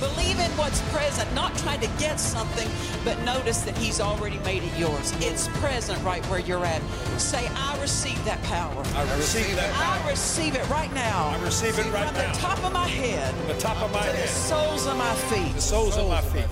[0.00, 2.68] Believe in what's present, not trying to get something,
[3.04, 5.12] but notice that He's already made it yours.
[5.18, 6.82] It's present right where you're at.
[7.18, 8.82] Say, I receive that power.
[8.94, 10.04] I receive that power.
[10.06, 11.28] I receive it right now.
[11.36, 12.32] I receive it right From now.
[12.32, 14.14] the top of my head The top of my head.
[14.14, 15.54] to the soles of my feet.
[15.54, 16.46] the soles of my feet.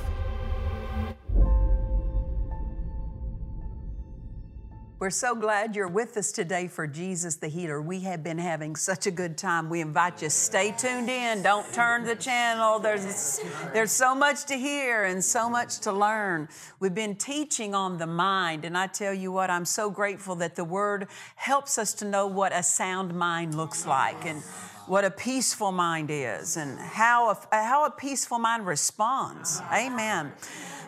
[4.98, 7.82] We're so glad you're with us today for Jesus the Healer.
[7.82, 9.68] We have been having such a good time.
[9.68, 11.42] We invite you stay tuned in.
[11.42, 12.78] Don't turn the channel.
[12.78, 13.38] There's
[13.74, 16.48] there's so much to hear and so much to learn.
[16.80, 20.56] We've been teaching on the mind, and I tell you what, I'm so grateful that
[20.56, 24.42] the word helps us to know what a sound mind looks like and
[24.86, 29.60] what a peaceful mind is and how a, how a peaceful mind responds.
[29.72, 30.32] Amen.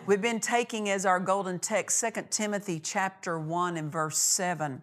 [0.05, 4.81] We've been taking as our golden text 2 Timothy chapter 1 and verse 7,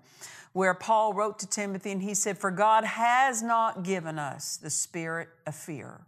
[0.53, 4.71] where Paul wrote to Timothy and he said, For God has not given us the
[4.71, 6.03] spirit of fear,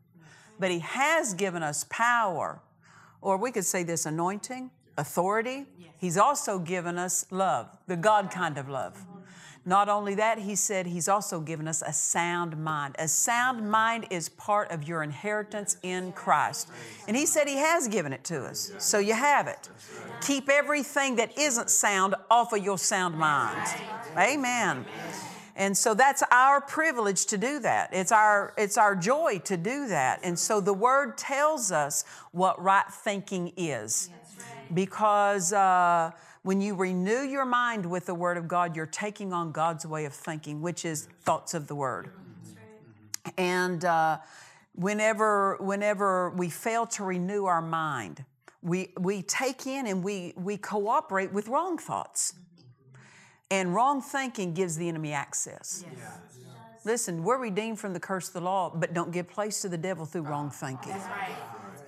[0.59, 2.61] but he has given us power,
[3.20, 5.64] or we could say this anointing, authority.
[5.97, 9.05] He's also given us love, the God kind of love.
[9.69, 12.97] Not only that, he said he's also given us a sound mind.
[12.98, 16.70] A sound mind is part of your inheritance in Christ.
[17.06, 18.72] And he said he has given it to us.
[18.78, 19.69] So you have it.
[20.22, 23.69] Keep everything that isn't sound off of your sound mind.
[24.16, 24.86] Amen.
[25.55, 27.91] And so that's our privilege to do that.
[27.92, 30.20] It's our, it's our joy to do that.
[30.22, 34.08] And so the word tells us what right thinking is.
[34.72, 39.52] Because uh, when you renew your mind with the Word of God, you're taking on
[39.52, 42.11] God's way of thinking, which is thoughts of the Word.
[43.36, 44.18] And uh,
[44.74, 48.24] whenever, whenever we fail to renew our mind,
[48.63, 52.35] we, we take in and we, we cooperate with wrong thoughts.
[53.51, 55.84] And wrong thinking gives the enemy access.
[56.84, 59.79] Listen, we're redeemed from the curse of the law, but don't give place to the
[59.79, 60.96] devil through wrong thinking.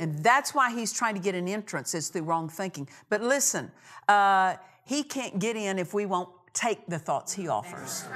[0.00, 2.88] And that's why he's trying to get an entrance is through wrong thinking.
[3.11, 3.71] But listen,
[4.09, 8.06] uh, he can't get in if we won't take the thoughts he offers.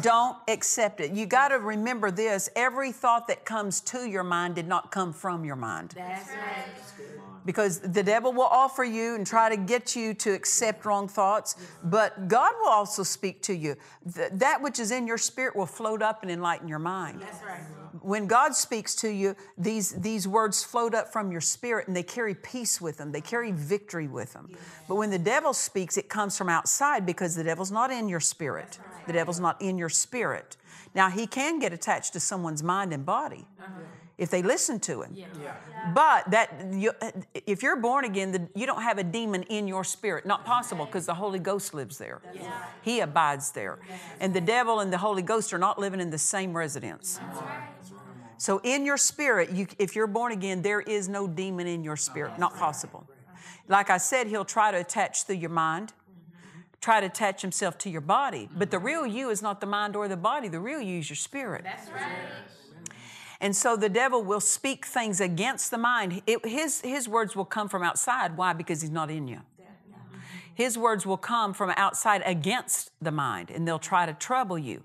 [0.00, 1.12] Don't accept it.
[1.12, 5.12] You got to remember this every thought that comes to your mind did not come
[5.12, 5.94] from your mind.
[7.44, 11.56] Because the devil will offer you and try to get you to accept wrong thoughts,
[11.84, 13.76] but God will also speak to you.
[14.14, 17.22] Th- that which is in your spirit will float up and enlighten your mind.
[18.04, 22.02] When God speaks to you, these, these words float up from your spirit and they
[22.02, 23.12] carry peace with them.
[23.12, 24.50] They carry victory with them.
[24.86, 28.20] But when the devil speaks, it comes from outside because the devil's not in your
[28.20, 28.78] spirit.
[29.06, 30.58] The devil's not in your spirit.
[30.94, 33.46] Now, he can get attached to someone's mind and body
[34.16, 35.16] if they listen to him.
[35.94, 36.92] But that you,
[37.46, 40.24] if you're born again, the, you don't have a demon in your spirit.
[40.24, 42.20] Not possible because the Holy Ghost lives there.
[42.82, 43.78] He abides there.
[44.20, 47.18] And the devil and the Holy Ghost are not living in the same residence.
[48.36, 51.96] So in your spirit, you, if you're born again, there is no demon in your
[51.96, 52.38] spirit.
[52.38, 53.06] Not possible.
[53.68, 55.92] Like I said, he'll try to attach through your mind,
[56.80, 58.48] try to attach himself to your body.
[58.54, 60.48] But the real you is not the mind or the body.
[60.48, 61.64] The real you is your spirit.
[61.64, 62.02] That's right.
[63.40, 66.22] And so the devil will speak things against the mind.
[66.26, 68.36] It- his, his words will come from outside.
[68.36, 68.52] Why?
[68.52, 69.40] Because he's not in you.
[70.54, 74.84] His words will come from outside against the mind, and they'll try to trouble you.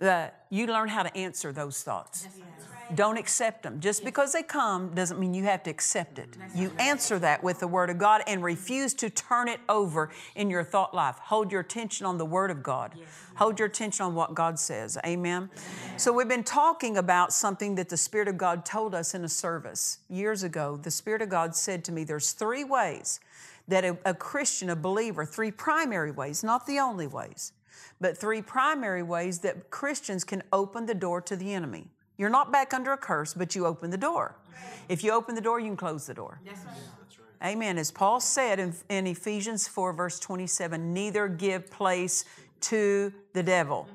[0.00, 2.28] Uh, you learn how to answer those thoughts.
[2.94, 3.80] Don't accept them.
[3.80, 6.36] Just because they come doesn't mean you have to accept it.
[6.54, 10.50] You answer that with the Word of God and refuse to turn it over in
[10.50, 11.16] your thought life.
[11.18, 12.94] Hold your attention on the Word of God.
[13.36, 14.98] Hold your attention on what God says.
[15.06, 15.50] Amen.
[15.96, 19.28] So, we've been talking about something that the Spirit of God told us in a
[19.28, 20.78] service years ago.
[20.82, 23.20] The Spirit of God said to me, There's three ways
[23.68, 27.52] that a, a Christian, a believer, three primary ways, not the only ways,
[28.00, 31.88] but three primary ways that Christians can open the door to the enemy.
[32.18, 34.34] You're not back under a curse, but you open the door.
[34.88, 36.40] If you open the door, you can close the door.
[37.44, 37.78] Amen.
[37.78, 42.24] As Paul said in, in Ephesians 4, verse 27, neither give place
[42.62, 43.88] to the devil.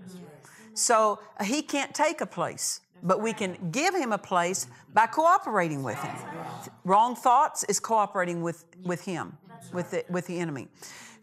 [0.74, 5.08] So uh, he can't take a place, but we can give him a place by
[5.08, 6.16] cooperating with him.
[6.86, 9.38] Wrong thoughts is cooperating with, with him,
[9.74, 10.70] with the, with the enemy.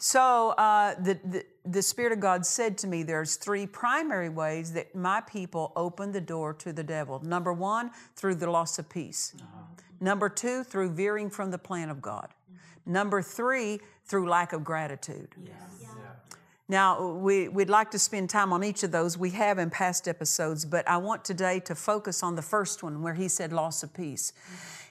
[0.02, 4.72] So uh, the, the, the Spirit of God said to me, there's three primary ways
[4.72, 7.20] that my people open the door to the devil.
[7.22, 9.34] Number one, through the loss of peace.
[10.00, 12.28] Number two, through veering from the plan of God.
[12.86, 15.34] Number three, through lack of gratitude.
[16.66, 19.18] Now, we, we'd like to spend time on each of those.
[19.18, 23.02] We have in past episodes, but I want today to focus on the first one
[23.02, 24.32] where he said loss of peace.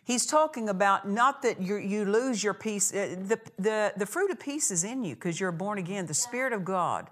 [0.09, 4.31] He's talking about not that you, you lose your peace, uh, the, the, the fruit
[4.31, 7.11] of peace is in you because you're born again, the Spirit of God.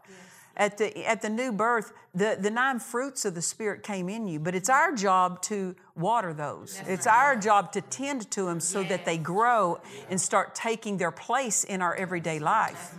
[0.55, 4.27] At the, at the new birth, the, the nine fruits of the Spirit came in
[4.27, 6.81] you, but it's our job to water those.
[6.87, 9.79] it's our job to tend to them so that they grow
[10.09, 12.95] and start taking their place in our everyday life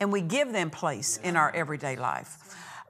[0.00, 2.36] and we give them place in our everyday life.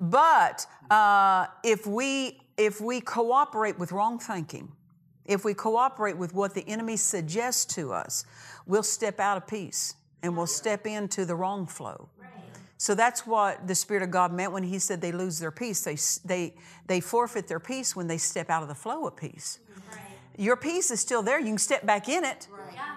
[0.01, 4.73] But uh, if we if we cooperate with wrong thinking,
[5.25, 8.25] if we cooperate with what the enemy suggests to us,
[8.67, 12.09] we'll step out of peace and we'll step into the wrong flow.
[12.79, 15.83] So that's what the Spirit of God meant when He said they lose their peace.
[15.83, 16.55] They, they,
[16.87, 19.59] they forfeit their peace when they step out of the flow of peace.
[20.39, 21.39] Your peace is still there.
[21.39, 22.49] You can step back in it,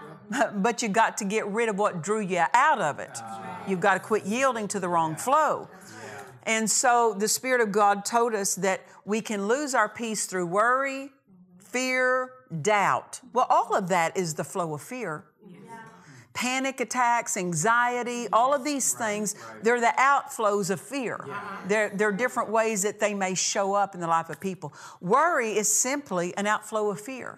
[0.55, 3.19] but you got to get rid of what drew you out of it.
[3.67, 5.67] You've got to quit yielding to the wrong flow.
[6.43, 10.45] And so the Spirit of God told us that we can lose our peace through
[10.47, 11.11] worry,
[11.73, 12.31] fear,
[12.61, 13.19] doubt.
[13.33, 15.25] Well, all of that is the flow of fear.
[16.33, 21.23] Panic attacks, anxiety, all of these things, they're the outflows of fear.
[21.67, 24.73] They're, they're different ways that they may show up in the life of people.
[24.99, 27.37] Worry is simply an outflow of fear.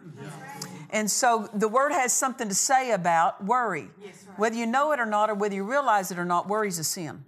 [0.92, 3.90] And so the word has something to say about worry.
[4.38, 6.80] Whether you know it or not, or whether you realize it or not, worry is
[6.80, 7.26] a sin.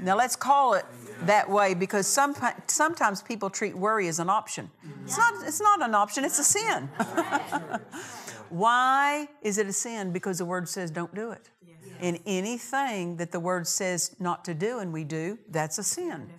[0.00, 0.84] Now let's call it
[1.26, 2.34] that way because some,
[2.66, 4.70] sometimes people treat worry as an option.
[5.04, 6.88] It's not, it's not an option, it's a sin.
[8.50, 10.12] Why is it a sin?
[10.12, 11.48] Because the word says don't do it.
[12.00, 16.30] And anything that the word says not to do and we do, that's a sin.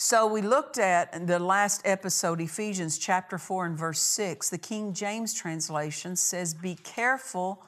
[0.00, 4.48] So we looked at the last episode, Ephesians chapter 4 and verse 6.
[4.48, 7.64] The King James translation says, Be careful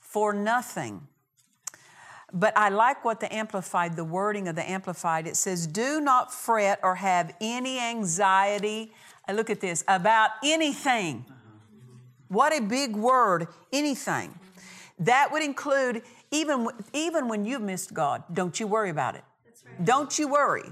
[0.00, 1.08] for nothing.
[2.36, 6.34] But I like what the Amplified, the wording of the Amplified, it says, Do not
[6.34, 8.92] fret or have any anxiety.
[9.28, 11.24] I look at this, about anything.
[12.26, 14.36] What a big word, anything.
[14.98, 16.02] That would include
[16.32, 19.22] even, even when you've missed God, don't you worry about it.
[19.64, 19.84] Right.
[19.84, 20.64] Don't you worry.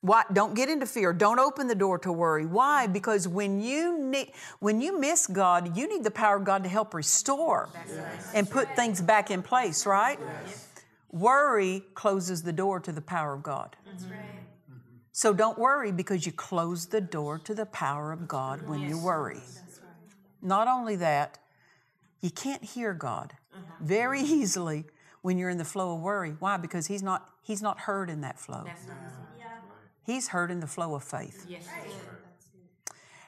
[0.00, 0.22] Why?
[0.32, 1.12] Don't get into fear.
[1.12, 2.46] Don't open the door to worry.
[2.46, 2.86] Why?
[2.86, 6.68] Because when you need, when you miss God, you need the power of God to
[6.68, 8.30] help restore yes.
[8.32, 9.86] and put things back in place.
[9.86, 10.18] Right?
[10.20, 10.68] Yes.
[11.10, 13.76] Worry closes the door to the power of God.
[13.86, 14.38] Right.
[15.10, 18.90] So don't worry because you close the door to the power of God when yes.
[18.90, 19.40] you worry.
[20.40, 21.38] Not only that,
[22.20, 23.62] you can't hear God uh-huh.
[23.80, 24.84] very easily
[25.22, 26.36] when you're in the flow of worry.
[26.38, 26.56] Why?
[26.56, 28.64] Because He's not He's not heard in that flow.
[30.08, 31.44] He's heard in the flow of faith.
[31.46, 31.68] Yes.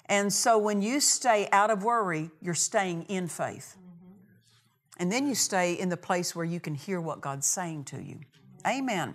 [0.06, 3.76] And so when you stay out of worry, you're staying in faith.
[3.76, 5.02] Mm-hmm.
[5.02, 8.02] And then you stay in the place where you can hear what God's saying to
[8.02, 8.20] you.
[8.66, 9.14] Amen.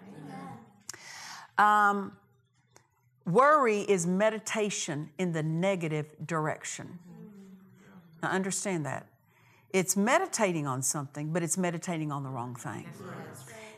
[1.57, 1.97] Amen.
[1.97, 2.17] Um,
[3.25, 6.99] worry is meditation in the negative direction.
[8.21, 9.07] Now, understand that.
[9.71, 12.87] It's meditating on something, but it's meditating on the wrong thing.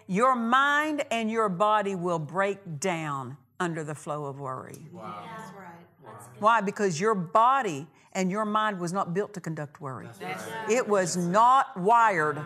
[0.07, 4.87] Your mind and your body will break down under the flow of worry.
[4.91, 5.23] Wow.
[5.37, 5.67] That's right.
[6.03, 6.19] Wow.
[6.39, 6.61] Why?
[6.61, 10.07] Because your body and your mind was not built to conduct worry.
[10.21, 10.37] Right.
[10.69, 12.39] It was not wired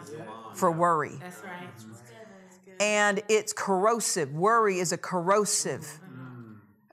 [0.54, 1.18] for worry.
[1.20, 1.70] That's right.
[2.80, 4.34] And it's corrosive.
[4.34, 6.00] Worry is a corrosive.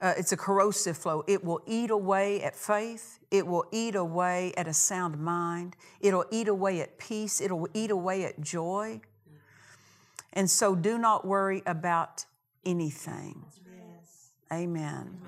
[0.01, 1.23] Uh, it's a corrosive flow.
[1.27, 3.19] It will eat away at faith.
[3.31, 5.75] It will eat away at a sound mind.
[5.99, 7.41] It'll eat away at peace.
[7.41, 9.01] It'll eat away at joy.
[10.31, 12.25] And so do not worry about
[12.65, 13.43] anything.
[14.51, 15.21] Amen.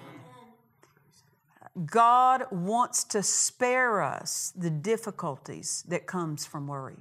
[1.85, 6.97] God wants to spare us the difficulties that comes from worry.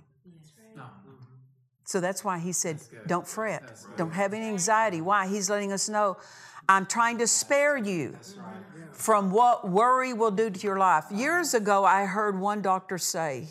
[1.85, 3.63] So that's why he said, don't fret.
[3.97, 5.01] Don't have any anxiety.
[5.01, 5.27] Why?
[5.27, 6.19] He's letting us know,
[6.69, 8.17] I'm trying to spare you
[8.93, 11.07] from what worry will do to your life.
[11.11, 13.49] Years ago, I heard one doctor say,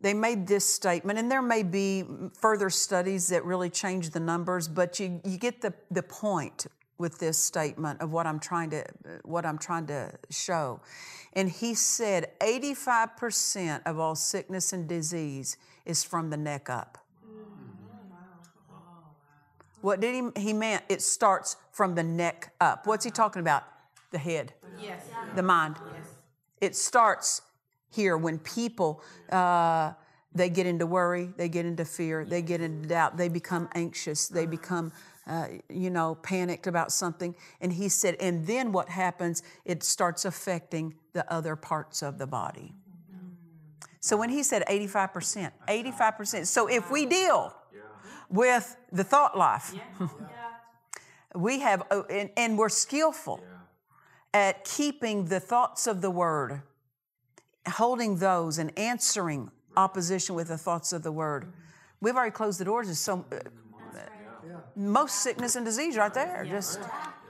[0.00, 2.04] they made this statement, and there may be
[2.40, 6.66] further studies that really change the numbers, but you, you get the, the point
[7.00, 8.84] with this statement of what I'm trying to
[9.24, 10.80] what I'm trying to show.
[11.32, 16.98] And he said 85% of all sickness and disease is from the neck up.
[19.80, 22.86] What did he he meant it starts from the neck up.
[22.86, 23.64] What's he talking about?
[24.10, 24.52] The head.
[24.78, 25.06] Yes.
[25.34, 25.76] The mind.
[25.94, 26.08] Yes.
[26.60, 27.40] It starts
[27.88, 29.02] here when people
[29.32, 29.92] uh,
[30.32, 34.28] they get into worry, they get into fear, they get into doubt, they become anxious,
[34.28, 34.92] they become
[35.26, 37.34] uh, you know, panicked about something.
[37.60, 39.42] And he said, and then what happens?
[39.64, 42.74] It starts affecting the other parts of the body.
[44.00, 46.46] So when he said 85%, 85%.
[46.46, 47.54] So if we deal
[48.30, 49.74] with the thought life,
[51.34, 53.44] we have, oh, and, and we're skillful
[54.32, 56.62] at keeping the thoughts of the word,
[57.68, 61.52] holding those and answering opposition with the thoughts of the word.
[62.00, 63.36] We've already closed the doors to so uh,
[64.76, 66.46] most sickness and disease right there.
[66.48, 66.80] Just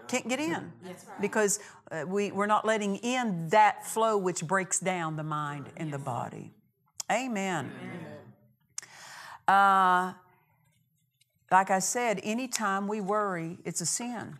[0.08, 0.72] can't get in
[1.20, 1.60] because
[1.92, 5.98] uh, we, we're not letting in that flow which breaks down the mind and the
[5.98, 6.52] body.
[7.10, 7.70] Amen.
[9.46, 10.12] Uh,
[11.50, 14.36] like I said, anytime we worry, it's a sin.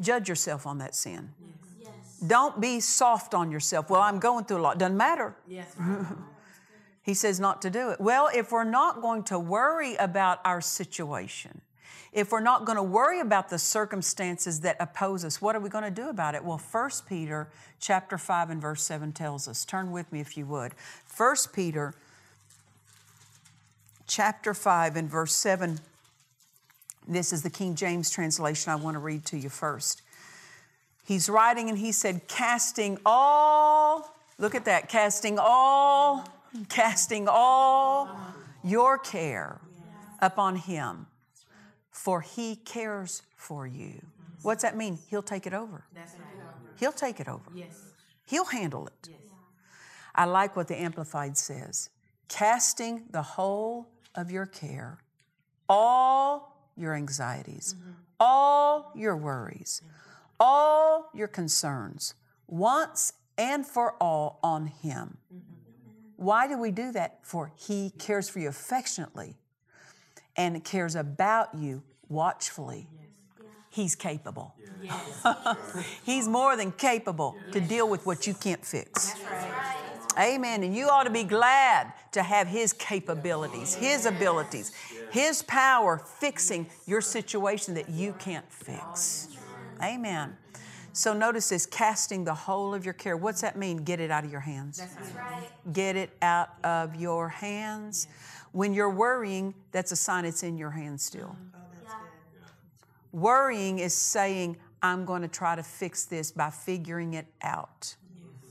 [0.00, 1.30] Judge yourself on that sin.
[2.26, 3.90] Don't be soft on yourself.
[3.90, 4.78] Well, I'm going through a lot.
[4.78, 5.36] Doesn't matter.
[5.46, 5.74] Yes.
[7.06, 8.00] He says not to do it.
[8.00, 11.60] Well, if we're not going to worry about our situation,
[12.12, 15.68] if we're not going to worry about the circumstances that oppose us, what are we
[15.68, 16.44] going to do about it?
[16.44, 17.46] Well, 1 Peter
[17.78, 19.64] chapter 5 and verse 7 tells us.
[19.64, 20.72] Turn with me if you would.
[21.16, 21.94] 1 Peter
[24.08, 25.78] chapter 5 and verse 7.
[27.06, 30.02] This is the King James translation I want to read to you first.
[31.04, 36.32] He's writing and he said, casting all, look at that, casting all
[36.64, 38.08] casting all
[38.64, 39.60] your care
[40.20, 41.06] upon Him,
[41.90, 44.04] for He cares for you.
[44.42, 44.98] What's that mean?
[45.08, 45.84] He'll take it over.
[46.78, 47.50] He'll take it over.
[48.26, 49.08] He'll handle it.
[50.14, 51.90] I like what the Amplified says
[52.28, 54.98] casting the whole of your care,
[55.68, 57.92] all your anxieties, mm-hmm.
[58.18, 59.82] all your worries,
[60.40, 62.14] all your concerns,
[62.46, 65.18] once and for all on Him.
[65.32, 65.55] Mm-hmm.
[66.16, 67.18] Why do we do that?
[67.22, 69.36] For He cares for you affectionately
[70.36, 72.88] and cares about you watchfully.
[73.70, 74.54] He's capable.
[76.04, 79.14] He's more than capable to deal with what you can't fix.
[80.18, 80.62] Amen.
[80.62, 84.72] And you ought to be glad to have His capabilities, His abilities,
[85.10, 89.28] His power fixing your situation that you can't fix.
[89.82, 90.36] Amen.
[90.96, 93.18] So notice this casting the whole of your care.
[93.18, 93.76] What's that mean?
[93.84, 94.80] Get it out of your hands.
[95.70, 98.08] Get it out of your hands.
[98.52, 101.36] When you're worrying, that's a sign it's in your hands still.
[103.12, 107.94] Worrying is saying, I'm going to try to fix this by figuring it out.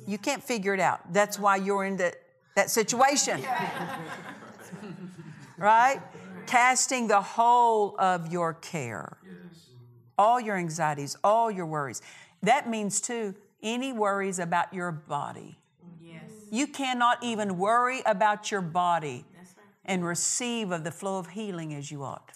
[0.05, 1.11] You can't figure it out.
[1.11, 2.13] That's why you're in the,
[2.55, 3.43] that situation.
[5.57, 5.99] right?
[6.45, 9.17] Casting the whole of your care,
[10.15, 12.03] all your anxieties, all your worries.
[12.45, 15.57] That means, too, any worries about your body.
[16.01, 16.21] Yes.
[16.51, 19.25] You cannot even worry about your body
[19.85, 22.31] and receive of the flow of healing as you ought.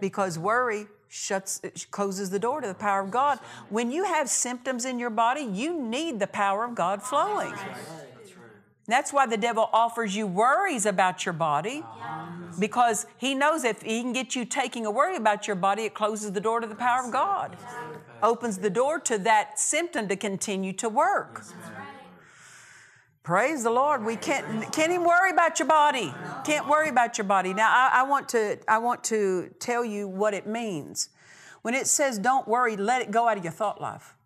[0.00, 3.38] Because worry shuts closes the door to the power of God.
[3.70, 7.54] When you have symptoms in your body, you need the power of God flowing.
[8.86, 11.82] That's why the devil offers you worries about your body
[12.58, 15.94] because he knows if he can get you taking a worry about your body, it
[15.94, 17.56] closes the door to the power of God.
[18.26, 21.44] Opens the door to that symptom to continue to work.
[23.22, 24.04] Praise the Lord.
[24.04, 26.12] We can't can't even worry about your body.
[26.44, 27.54] Can't worry about your body.
[27.54, 31.10] Now I, I want to I want to tell you what it means.
[31.62, 34.16] When it says don't worry, let it go out of your thought life.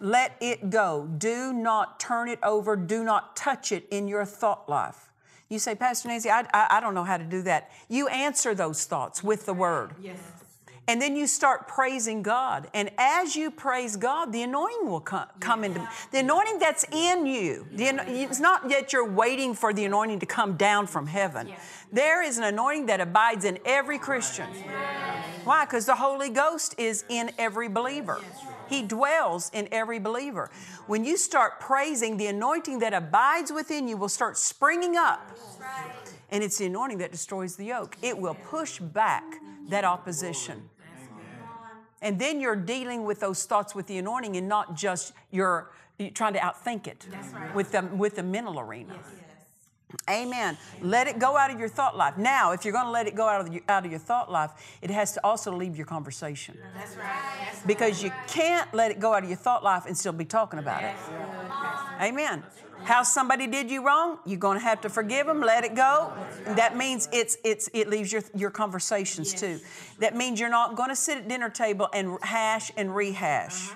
[0.00, 1.06] Let it go.
[1.18, 2.76] Do not turn it over.
[2.76, 5.10] Do not touch it in your thought life.
[5.50, 7.70] You say, Pastor Nancy, I, I, I don't know how to do that.
[7.88, 9.94] You answer those thoughts with the word.
[10.00, 10.18] Yes.
[10.88, 12.68] And then you start praising God.
[12.72, 17.26] And as you praise God, the anointing will come, come into the anointing that's in
[17.26, 17.66] you.
[17.72, 21.52] The, it's not yet you're waiting for the anointing to come down from heaven.
[21.92, 24.48] There is an anointing that abides in every Christian.
[25.44, 25.66] Why?
[25.66, 28.22] Because the Holy Ghost is in every believer.
[28.70, 30.50] He dwells in every believer.
[30.86, 35.36] When you start praising, the anointing that abides within you will start springing up.
[36.30, 37.96] And it's the anointing that destroys the yoke.
[38.00, 39.24] It will push back
[39.68, 40.70] that opposition.
[42.00, 46.10] And then you're dealing with those thoughts with the anointing and not just you're, you're
[46.10, 47.06] trying to outthink it
[47.54, 48.94] with, the, with the mental arena.
[50.08, 50.58] Amen.
[50.82, 52.18] Let it go out of your thought life.
[52.18, 54.30] Now, if you're going to let it go out of, your, out of your thought
[54.30, 54.50] life,
[54.82, 56.58] it has to also leave your conversation.
[56.74, 57.62] That's right.
[57.66, 60.58] Because you can't let it go out of your thought life and still be talking
[60.58, 60.94] about it.
[62.00, 62.42] Amen.
[62.84, 66.12] How somebody did you wrong, you're going to have to forgive them, let it go.
[66.46, 69.58] That means it's it's it leaves your your conversations too.
[69.98, 73.70] That means you're not going to sit at dinner table and hash and rehash.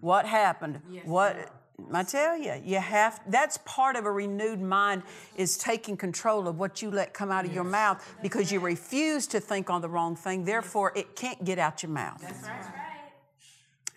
[0.00, 0.80] What happened?
[1.04, 1.50] What
[1.92, 3.20] I tell you, you have.
[3.28, 5.02] That's part of a renewed mind
[5.36, 9.26] is taking control of what you let come out of your mouth because you refuse
[9.28, 10.44] to think on the wrong thing.
[10.44, 12.20] Therefore, it can't get out your mouth.
[12.20, 12.76] That's right.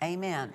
[0.02, 0.52] Amen.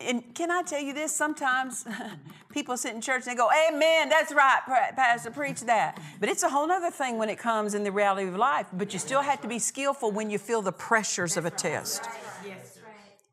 [0.00, 1.14] And can I tell you this?
[1.14, 1.86] Sometimes
[2.52, 6.00] people sit in church and they go, Amen, that's right, Pastor, preach that.
[6.18, 8.66] But it's a whole other thing when it comes in the reality of life.
[8.72, 12.08] But you still have to be skillful when you feel the pressures of a test.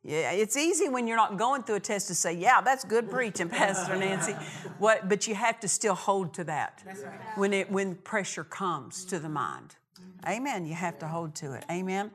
[0.06, 3.10] Yeah, it's easy when you're not going through a test to say, "Yeah, that's good
[3.10, 4.34] preaching, Pastor Nancy."
[4.78, 5.10] What?
[5.10, 7.20] But you have to still hold to that right.
[7.36, 9.76] when it when pressure comes to the mind.
[10.28, 10.66] Amen.
[10.66, 11.66] You have to hold to it.
[11.72, 12.12] Amen.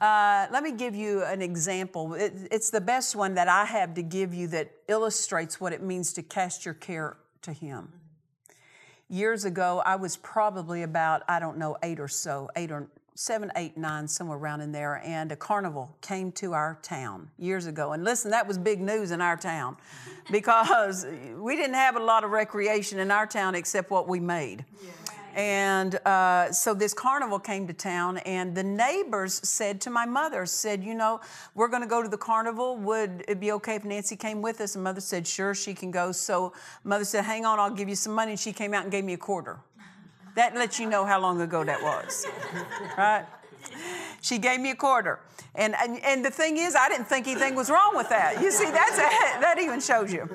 [0.00, 2.14] Uh, let me give you an example.
[2.14, 5.82] It, it's the best one that I have to give you that illustrates what it
[5.82, 7.88] means to cast your care to Him.
[9.08, 13.50] Years ago, I was probably about I don't know eight or so, eight or seven,
[13.56, 17.92] eight, nine, somewhere around in there, and a carnival came to our town years ago.
[17.92, 19.76] And listen, that was big news in our town
[20.30, 21.06] because
[21.38, 24.64] we didn't have a lot of recreation in our town except what we made.
[24.82, 24.90] Yeah.
[25.34, 30.46] And uh, so this carnival came to town, and the neighbors said to my mother,
[30.46, 31.20] said, you know,
[31.54, 32.76] we're going to go to the carnival.
[32.78, 34.76] Would it be okay if Nancy came with us?
[34.76, 36.10] And mother said, sure, she can go.
[36.12, 36.54] So
[36.84, 38.32] mother said, hang on, I'll give you some money.
[38.32, 39.58] And she came out and gave me a quarter.
[40.36, 42.26] That lets you know how long ago that was,
[42.96, 43.24] right?
[44.20, 45.18] She gave me a quarter.
[45.54, 48.40] And, and, and the thing is, I didn't think anything was wrong with that.
[48.42, 50.28] You see, that's a, that even shows you.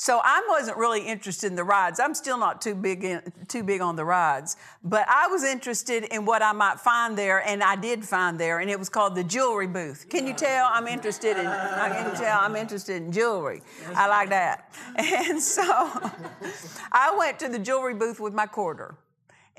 [0.00, 2.00] So I wasn't really interested in the rides.
[2.00, 6.04] I'm still not too big in, too big on the rides, but I was interested
[6.04, 9.14] in what I might find there, and I did find there, and it was called
[9.14, 10.06] the jewelry booth.
[10.08, 11.46] Can you tell I'm interested in?
[11.46, 13.60] I can tell I'm interested in jewelry.
[13.94, 18.94] I like that, and so I went to the jewelry booth with my quarter.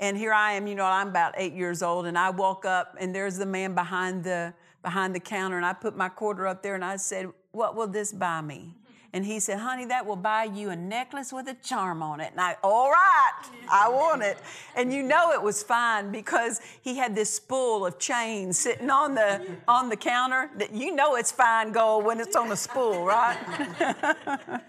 [0.00, 2.96] And here I am, you know, I'm about eight years old, and I walk up,
[2.98, 6.64] and there's the man behind the behind the counter, and I put my quarter up
[6.64, 8.74] there, and I said, "What will this buy me?"
[9.14, 12.30] And he said, honey, that will buy you a necklace with a charm on it.
[12.32, 13.32] And I, all right,
[13.70, 14.38] I want it.
[14.74, 19.14] And you know it was fine because he had this spool of chains sitting on
[19.14, 23.04] the on the counter that you know it's fine gold when it's on a spool,
[23.04, 23.36] right?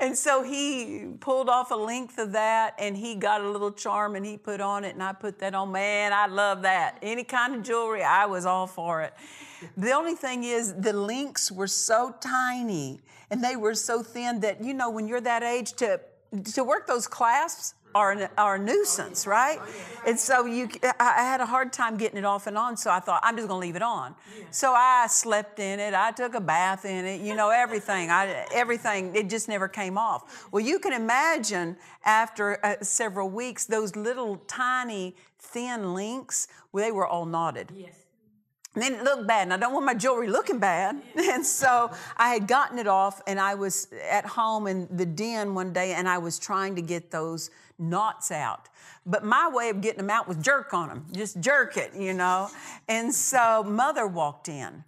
[0.00, 4.16] and so he pulled off a length of that and he got a little charm
[4.16, 5.72] and he put on it and I put that on.
[5.72, 6.96] Man, I love that.
[7.02, 9.12] Any kind of jewelry, I was all for it.
[9.76, 13.00] The only thing is the links were so tiny
[13.32, 16.00] and they were so thin that you know when you're that age to
[16.54, 19.60] to work those clasps are, are a nuisance, right?
[20.06, 20.68] And so you,
[20.98, 23.48] I had a hard time getting it off and on, so I thought, I'm just
[23.48, 24.14] gonna leave it on.
[24.50, 28.10] So I slept in it, I took a bath in it, you know, everything.
[28.10, 30.48] I, everything, it just never came off.
[30.50, 36.92] Well, you can imagine after uh, several weeks, those little tiny, thin links, well, they
[36.92, 37.72] were all knotted.
[37.74, 38.01] Yes.
[38.74, 41.02] And then it looked bad, and I don't want my jewelry looking bad.
[41.16, 45.54] And so I had gotten it off, and I was at home in the den
[45.54, 48.68] one day, and I was trying to get those knots out.
[49.04, 52.14] But my way of getting them out was jerk on them, just jerk it, you
[52.14, 52.48] know.
[52.88, 54.84] And so mother walked in,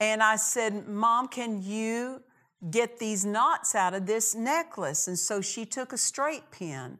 [0.00, 2.22] and I said, Mom, can you
[2.70, 5.08] get these knots out of this necklace?
[5.08, 6.98] And so she took a straight pin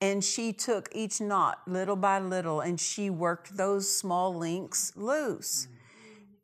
[0.00, 5.68] and she took each knot little by little and she worked those small links loose.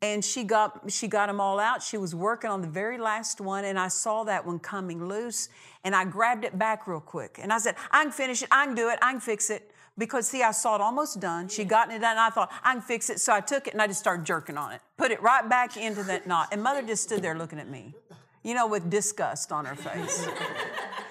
[0.01, 1.81] And she got she got them all out.
[1.81, 5.49] She was working on the very last one, and I saw that one coming loose,
[5.85, 7.39] and I grabbed it back real quick.
[7.41, 9.71] And I said, I can finish it, I can do it, I can fix it.
[9.97, 11.47] Because see, I saw it almost done.
[11.47, 13.21] She gotten it done, and I thought, I can fix it.
[13.21, 14.81] So I took it and I just started jerking on it.
[14.97, 16.49] Put it right back into that knot.
[16.51, 17.95] And mother just stood there looking at me,
[18.43, 20.27] you know, with disgust on her face.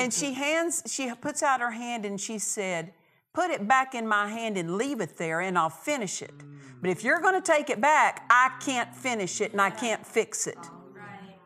[0.00, 2.92] And she hands, she puts out her hand and she said,
[3.32, 6.32] Put it back in my hand and leave it there and I'll finish it.
[6.80, 10.04] But if you're going to take it back, I can't finish it and I can't
[10.04, 10.58] fix it.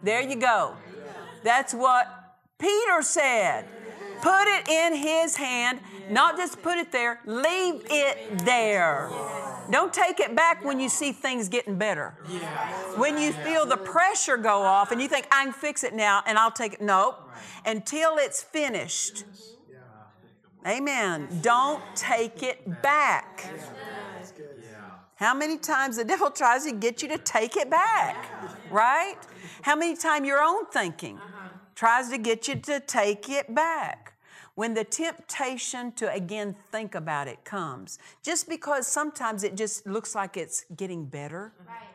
[0.03, 0.77] There you go.
[1.43, 3.67] That's what Peter said.
[4.23, 9.11] Put it in his hand, not just put it there, leave it there.
[9.71, 12.15] Don't take it back when you see things getting better.
[12.97, 16.23] When you feel the pressure go off and you think, I can fix it now
[16.27, 16.81] and I'll take it.
[16.81, 17.31] Nope.
[17.65, 19.25] Until it's finished.
[20.67, 21.29] Amen.
[21.43, 23.51] Don't take it back.
[25.17, 28.27] How many times the devil tries to get you to take it back,
[28.71, 29.17] right?
[29.63, 31.49] How many times your own thinking uh-huh.
[31.75, 34.14] tries to get you to take it back?
[34.55, 40.15] When the temptation to again think about it comes, just because sometimes it just looks
[40.15, 41.53] like it's getting better.
[41.67, 41.89] Right.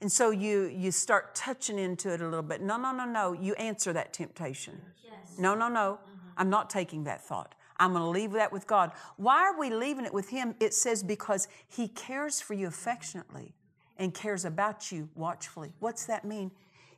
[0.00, 2.60] And so you you start touching into it a little bit.
[2.60, 3.32] No, no, no, no.
[3.32, 4.80] You answer that temptation.
[5.04, 5.38] Yes.
[5.38, 5.98] No, no, no.
[6.02, 6.28] Mm-hmm.
[6.36, 7.54] I'm not taking that thought.
[7.80, 8.92] I'm going to leave that with God.
[9.16, 10.54] Why are we leaving it with Him?
[10.60, 13.54] It says because He cares for you affectionately
[13.96, 15.72] and cares about you watchfully.
[15.78, 16.50] What's that mean?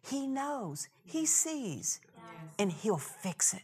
[0.03, 2.01] He knows, He sees,
[2.61, 3.63] and He'll fix it.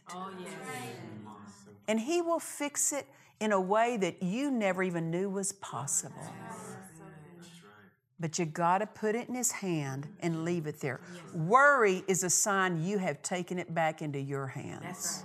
[1.87, 3.05] And He will fix it
[3.39, 6.33] in a way that you never even knew was possible.
[8.19, 10.99] But you got to put it in His hand and leave it there.
[11.33, 15.23] Worry is a sign you have taken it back into your hands.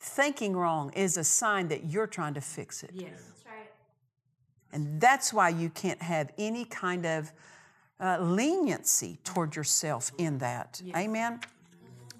[0.00, 2.90] Thinking wrong is a sign that you're trying to fix it.
[2.92, 3.10] Yes.
[3.12, 3.70] That's right.
[4.72, 7.32] And that's why you can't have any kind of
[8.00, 10.82] uh, leniency toward yourself in that.
[10.94, 11.40] Amen.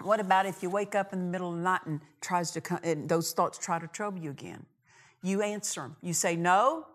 [0.05, 2.61] What about if you wake up in the middle of the night and tries to
[2.61, 4.65] come, and those thoughts try to trouble you again?
[5.23, 5.95] You answer them.
[6.03, 6.85] You say, "No,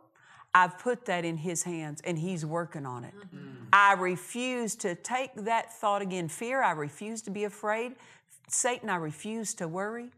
[0.55, 3.15] I've put that in His hands, and He's working on it.
[3.17, 3.65] Mm-hmm.
[3.73, 6.29] I refuse to take that thought again.
[6.29, 6.63] Fear.
[6.63, 7.97] I refuse to be afraid.
[8.49, 8.89] Satan.
[8.89, 10.11] I refuse to worry.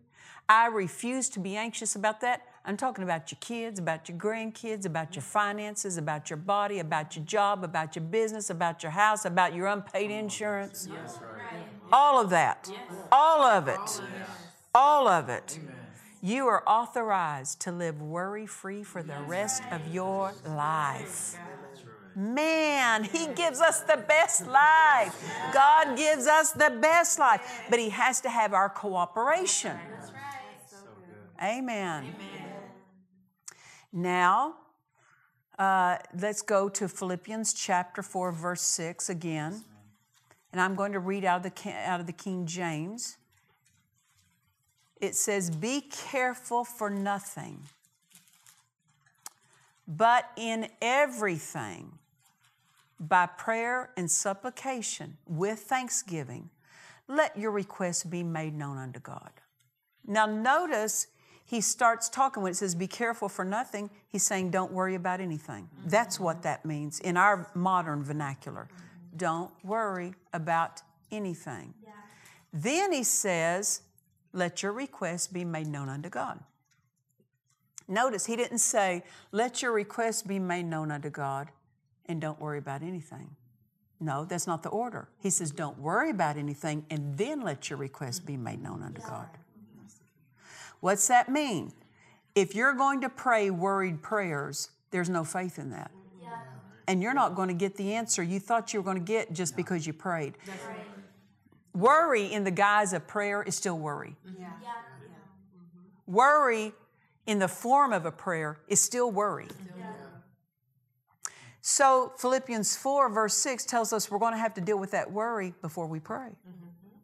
[0.49, 2.43] I refuse to be anxious about that.
[2.65, 7.17] I'm talking about your kids, about your grandkids, about your finances, about your body, about
[7.17, 10.89] your job, about your business, about your house, about your unpaid insurance.
[11.93, 12.71] All of that.
[13.13, 14.03] All of it.
[14.75, 15.61] All of it.
[16.23, 21.37] You are authorized to live worry free for the rest of your life.
[22.15, 25.15] Man, He gives us the best life.
[25.53, 29.77] God gives us the best life, but He has to have our cooperation.
[31.43, 32.15] Amen.
[33.93, 34.55] Now,
[35.59, 39.65] uh, let's go to Philippians chapter 4, verse 6 again.
[40.53, 43.17] And I'm going to read out of the, out of the King James.
[45.01, 47.63] It says, Be careful for nothing,
[49.89, 51.99] but in everything,
[53.01, 56.51] by prayer and supplication, with thanksgiving,
[57.09, 59.31] let your requests be made known unto God.
[60.07, 61.09] Now, notice
[61.45, 63.91] he starts talking when it says, Be careful for nothing.
[64.09, 65.69] He's saying, Don't worry about anything.
[65.87, 68.69] That's what that means in our modern vernacular.
[69.17, 71.75] Don't worry about anything.
[72.53, 73.83] Then he says,
[74.33, 76.41] Let your requests be made known unto God.
[77.89, 81.51] Notice he didn't say, Let your requests be made known unto God
[82.07, 83.37] and don't worry about anything.
[84.01, 85.09] No, that's not the order.
[85.19, 89.01] He says, Don't worry about anything and then let your requests be made known unto
[89.03, 89.29] God.
[90.81, 91.73] What's that mean?
[92.35, 95.91] If you're going to pray worried prayers, there's no faith in that.
[96.87, 99.33] And you're not going to get the answer you thought you were going to get
[99.33, 100.35] just because you prayed.
[101.75, 104.17] Worry in the guise of prayer is still worry.
[106.07, 106.73] Worry
[107.27, 109.49] in the form of a prayer is still worry.
[111.65, 115.11] So, Philippians 4, verse 6 tells us we're going to have to deal with that
[115.13, 116.31] worry before we pray,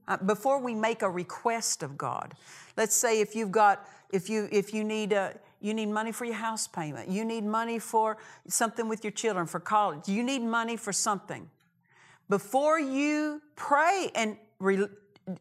[0.08, 2.34] uh, before we make a request of God.
[2.76, 6.24] Let's say if you've got, if you, if you need a, you need money for
[6.24, 8.16] your house payment, you need money for
[8.46, 11.48] something with your children, for college, you need money for something.
[12.28, 14.88] Before you pray and re-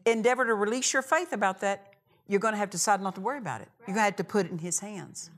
[0.06, 1.94] endeavor to release your faith about that,
[2.26, 3.68] you're going to have to decide not to worry about it.
[3.80, 5.30] You're going to have to put it in His hands.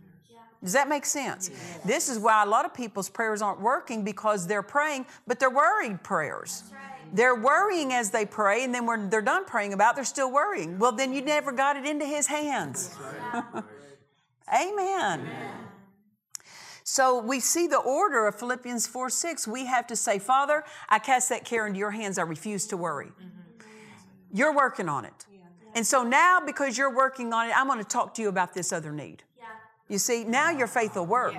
[0.63, 1.51] Does that make sense?
[1.85, 5.49] This is why a lot of people's prayers aren't working because they're praying, but they're
[5.49, 6.65] worried prayers.
[7.13, 10.31] They're worrying as they pray, and then when they're done praying about, it, they're still
[10.31, 10.79] worrying.
[10.79, 12.97] Well, then you never got it into His hands.
[14.53, 15.29] Amen.
[16.83, 19.47] So we see the order of Philippians 4 6.
[19.47, 22.19] We have to say, Father, I cast that care into your hands.
[22.19, 23.13] I refuse to worry.
[24.33, 25.27] You're working on it.
[25.75, 28.55] And so now, because you're working on it, I'm going to talk to you about
[28.55, 29.23] this other need.
[29.89, 31.35] You see, now your faith will work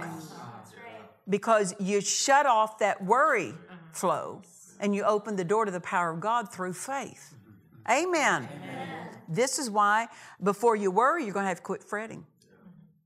[1.27, 3.53] because you shut off that worry
[3.91, 4.41] flow
[4.79, 7.35] and you open the door to the power of God through faith.
[7.89, 8.47] Amen.
[9.27, 10.07] This is why
[10.43, 12.25] before you worry, you're going to have to quit fretting.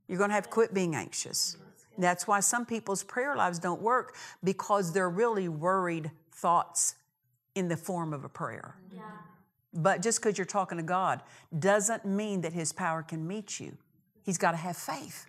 [0.07, 1.57] You're going to have to quit being anxious.
[1.97, 6.95] That's why some people's prayer lives don't work because they're really worried thoughts
[7.55, 8.75] in the form of a prayer.
[9.73, 11.21] But just because you're talking to God
[11.57, 13.77] doesn't mean that His power can meet you.
[14.23, 15.25] He's got to have faith.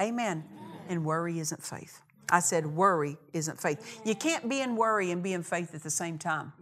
[0.00, 0.44] Amen.
[0.88, 2.02] And worry isn't faith.
[2.30, 4.00] I said worry isn't faith.
[4.04, 6.52] You can't be in worry and be in faith at the same time.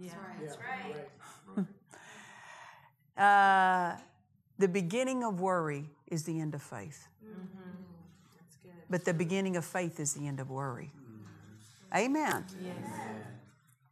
[0.40, 1.66] That's right.
[3.16, 3.96] Uh,
[4.58, 7.08] the beginning of worry is the end of faith.
[7.24, 7.70] Mm-hmm.
[8.90, 10.92] But the beginning of faith is the end of worry.
[11.94, 12.44] Amen.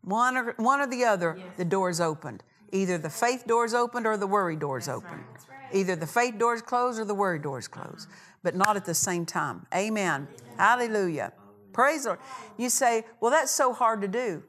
[0.03, 2.43] One or, one or the other, the door is opened.
[2.73, 5.25] Either the faith door is opened or the worry door is opened.
[5.73, 7.85] Either the faith door is closed or the worry door is uh-huh.
[7.85, 8.09] closed,
[8.43, 9.67] but not at the same time.
[9.75, 10.27] Amen.
[10.59, 11.33] Hallelujah.
[11.73, 12.21] Praise the Lord.
[12.59, 14.43] You say, well, that's so hard to do.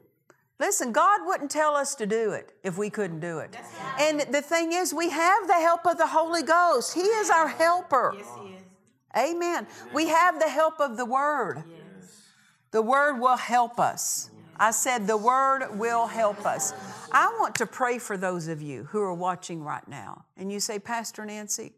[0.60, 3.56] Listen, God wouldn't tell us to do it if we couldn't do it.
[3.98, 6.94] And the thing is, we have the help of the Holy Ghost.
[6.94, 8.14] He is our helper.
[8.16, 9.30] Yes, he is.
[9.30, 9.66] Amen.
[9.92, 11.64] We have the help of the Word.
[11.68, 12.22] Yes.
[12.70, 14.30] The Word will help us.
[14.56, 16.72] I said the word will help us.
[17.12, 20.26] I want to pray for those of you who are watching right now.
[20.36, 21.72] And you say, Pastor Nancy,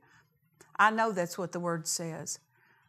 [0.78, 2.38] I know that's what the word says,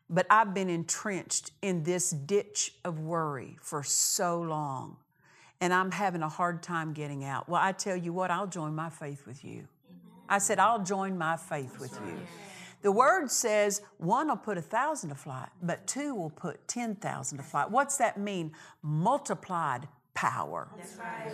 [0.10, 4.98] but I've been entrenched in this ditch of worry for so long,
[5.62, 7.50] and I'm having a hard time getting out.
[7.50, 9.68] Well, I tell you what, I'll join my faith with you.
[10.30, 12.20] I said, I'll join my faith with you.
[12.82, 17.38] The word says one will put a thousand to flight, but two will put 10,000
[17.38, 17.72] to flight.
[17.72, 18.52] What's that mean?
[18.84, 20.68] Multiplied power.
[20.78, 21.32] That's right.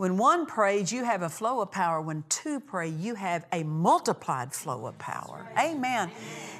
[0.00, 2.00] When one prays, you have a flow of power.
[2.00, 5.46] When two pray, you have a multiplied flow of power.
[5.58, 6.10] Amen.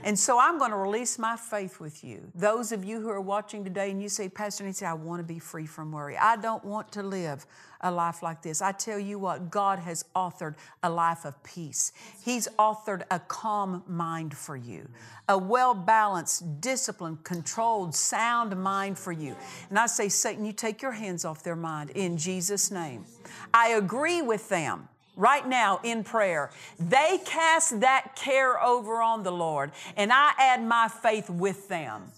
[0.04, 2.20] And so I'm going to release my faith with you.
[2.34, 5.24] Those of you who are watching today and you say, Pastor Nancy, I want to
[5.24, 6.18] be free from worry.
[6.18, 7.46] I don't want to live
[7.80, 8.60] a life like this.
[8.62, 11.92] I tell you what, God has authored a life of peace.
[12.24, 14.88] He's authored a calm mind for you,
[15.28, 19.36] a well balanced, disciplined, controlled, sound mind for you.
[19.68, 23.04] And I say, Satan, you take your hands off their mind in Jesus' name.
[23.52, 26.50] I agree with them right now in prayer.
[26.78, 32.10] They cast that care over on the Lord, and I add my faith with them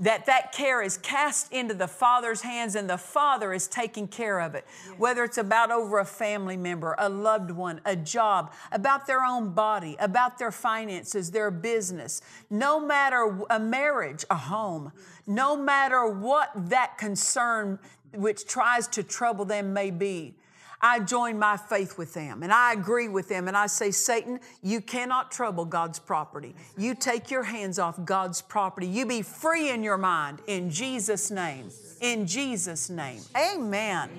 [0.00, 4.40] that that care is cast into the father's hands and the father is taking care
[4.40, 4.66] of it.
[4.96, 9.50] Whether it's about over a family member a loved one a job about their own
[9.50, 12.22] body about their finances their business.
[12.48, 14.92] No matter a marriage a home.
[15.26, 17.78] No matter what that concern
[18.14, 20.34] which tries to trouble them may be
[20.82, 24.40] I join my faith with them and I agree with them and I say, Satan,
[24.62, 26.54] you cannot trouble God's property.
[26.76, 28.86] You take your hands off God's property.
[28.86, 31.70] You be free in your mind in Jesus' name.
[32.00, 33.20] In Jesus' name.
[33.36, 34.10] Amen.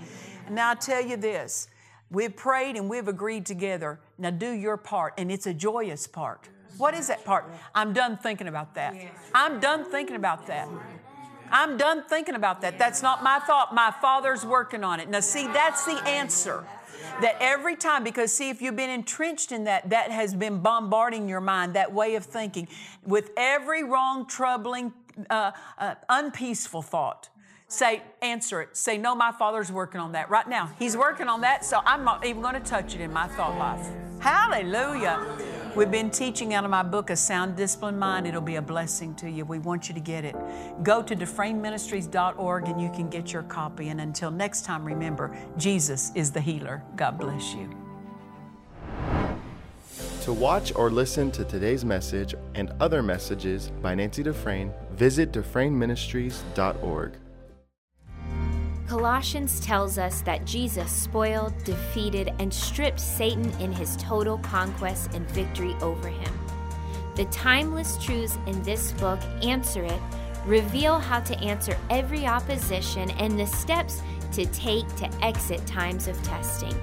[0.46, 1.68] And now I tell you this
[2.12, 4.00] we've prayed and we've agreed together.
[4.18, 6.50] Now do your part, and it's a joyous part.
[6.78, 7.46] What is that part?
[7.76, 8.96] I'm done thinking about that.
[9.34, 10.68] I'm done thinking about that.
[11.52, 12.80] I'm done thinking about that.
[12.80, 13.76] That's not my thought.
[13.76, 15.10] My Father's working on it.
[15.10, 16.64] Now, see, that's the answer.
[17.22, 21.28] That every time, because see, if you've been entrenched in that, that has been bombarding
[21.28, 22.68] your mind, that way of thinking,
[23.06, 24.94] with every wrong, troubling,
[25.30, 27.30] uh, uh, unpeaceful thought.
[27.68, 28.76] Say, answer it.
[28.76, 30.72] Say, no, my Father's working on that right now.
[30.78, 33.58] He's working on that, so I'm not even going to touch it in my thought
[33.58, 33.88] life.
[34.20, 35.26] Hallelujah.
[35.74, 38.28] We've been teaching out of my book, A Sound Disciplined Mind.
[38.28, 39.46] It'll be a blessing to you.
[39.46, 40.36] We want you to get it.
[40.84, 43.88] Go to dufresneministries.org and you can get your copy.
[43.88, 46.84] And until next time, remember, Jesus is the healer.
[46.98, 47.70] God bless you.
[50.24, 57.14] To watch or listen to today's message and other messages by Nancy Dufresne, visit dufresneministries.org.
[58.92, 65.26] Colossians tells us that Jesus spoiled, defeated, and stripped Satan in his total conquest and
[65.32, 66.34] victory over him.
[67.16, 70.02] The timeless truths in this book answer it,
[70.46, 74.02] reveal how to answer every opposition, and the steps
[74.34, 76.76] to take to exit times of testing.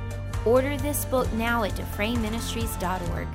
[0.46, 3.28] Order this book now at DufresneMinistries.org.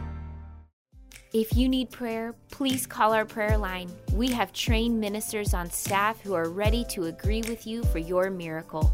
[1.34, 3.90] If you need prayer, please call our prayer line.
[4.14, 8.30] We have trained ministers on staff who are ready to agree with you for your
[8.30, 8.94] miracle.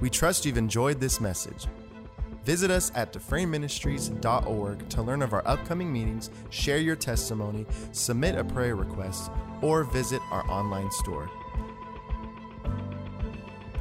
[0.00, 1.66] We trust you've enjoyed this message.
[2.44, 8.44] Visit us at dufresneministries.org to learn of our upcoming meetings, share your testimony, submit a
[8.44, 9.30] prayer request,
[9.60, 11.30] or visit our online store.